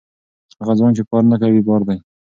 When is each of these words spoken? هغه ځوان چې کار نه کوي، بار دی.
هغه 0.61 0.73
ځوان 0.79 0.91
چې 0.97 1.03
کار 1.09 1.23
نه 1.31 1.37
کوي، 1.41 1.61
بار 1.67 1.81
دی. 1.87 1.97